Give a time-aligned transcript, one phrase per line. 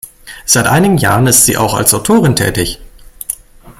[0.47, 2.79] Seit einigen Jahren ist sie auch als Autorin tätig.